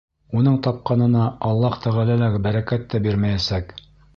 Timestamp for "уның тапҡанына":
0.37-1.27